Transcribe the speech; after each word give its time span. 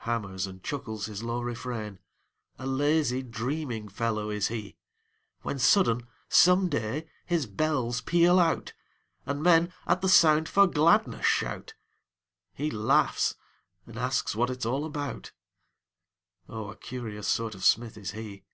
Hammers 0.00 0.46
and 0.46 0.62
chuckles 0.62 1.06
his 1.06 1.22
low 1.22 1.40
refrain, 1.40 2.00
A 2.58 2.66
lazy, 2.66 3.22
dreaming 3.22 3.88
fellow 3.88 4.28
is 4.28 4.48
he: 4.48 4.76
When 5.40 5.58
sudden, 5.58 6.06
some 6.28 6.68
day, 6.68 7.08
his 7.24 7.46
bells 7.46 8.02
peal 8.02 8.38
out, 8.38 8.74
And 9.24 9.42
men, 9.42 9.72
at 9.86 10.02
the 10.02 10.08
sound, 10.10 10.50
for 10.50 10.66
gladness 10.66 11.24
shout; 11.24 11.72
He 12.52 12.70
laughs 12.70 13.36
and 13.86 13.98
asks 13.98 14.36
what 14.36 14.50
it's 14.50 14.66
all 14.66 14.84
about; 14.84 15.32
Oh, 16.46 16.68
a 16.70 16.76
curious 16.76 17.26
sort 17.26 17.54
of 17.54 17.64
smith 17.64 17.96
is 17.96 18.10
he. 18.10 18.44